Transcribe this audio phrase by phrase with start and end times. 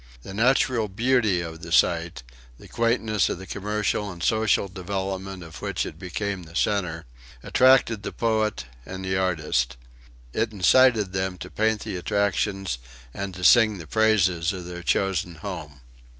[0.23, 2.23] The natural beauty of the site,
[2.57, 7.05] the quaintness of the commercial and social development of which it became the centre,
[7.43, 9.77] attracted the poet and the artist.
[10.33, 12.79] It incited them to paint the attractions
[13.13, 15.81] and to sing the praises of their chosen home.